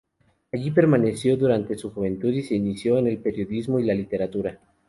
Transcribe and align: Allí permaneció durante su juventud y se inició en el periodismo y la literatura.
Allí 0.51 0.71
permaneció 0.71 1.37
durante 1.37 1.77
su 1.77 1.91
juventud 1.91 2.33
y 2.33 2.41
se 2.41 2.55
inició 2.55 2.97
en 2.97 3.05
el 3.05 3.19
periodismo 3.19 3.77
y 3.79 3.83
la 3.83 3.93
literatura. 3.93 4.59